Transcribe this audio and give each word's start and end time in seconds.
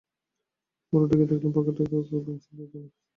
ঘরে 0.93 1.05
ঢুকেই 1.09 1.27
দেখলাম, 1.31 1.51
পকেটখাতায় 1.55 1.89
পেনসিল 1.91 2.17
দিয়ে 2.17 2.35
রোজনামচা 2.35 2.51
লিখছেন 2.53 2.69
তিনি। 2.73 2.89